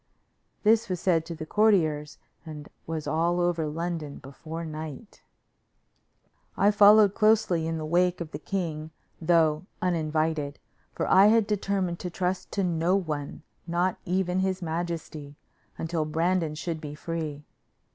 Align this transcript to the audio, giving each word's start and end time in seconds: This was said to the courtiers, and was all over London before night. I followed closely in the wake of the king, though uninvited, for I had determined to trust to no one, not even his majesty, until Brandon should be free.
This 0.63 0.89
was 0.89 0.99
said 0.99 1.25
to 1.27 1.35
the 1.35 1.45
courtiers, 1.45 2.17
and 2.43 2.69
was 2.87 3.05
all 3.05 3.39
over 3.39 3.67
London 3.67 4.17
before 4.17 4.65
night. 4.65 5.21
I 6.57 6.71
followed 6.71 7.13
closely 7.13 7.67
in 7.67 7.77
the 7.77 7.85
wake 7.85 8.19
of 8.19 8.31
the 8.31 8.39
king, 8.39 8.89
though 9.21 9.67
uninvited, 9.79 10.57
for 10.91 11.05
I 11.07 11.27
had 11.27 11.45
determined 11.45 11.99
to 11.99 12.09
trust 12.09 12.51
to 12.53 12.63
no 12.63 12.95
one, 12.95 13.43
not 13.67 13.99
even 14.03 14.39
his 14.39 14.59
majesty, 14.59 15.35
until 15.77 16.05
Brandon 16.05 16.55
should 16.55 16.81
be 16.81 16.95
free. 16.95 17.43